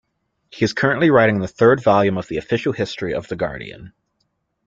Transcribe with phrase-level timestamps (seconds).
[0.49, 3.93] He is currently writing the third volume of the official history of "The Guardian".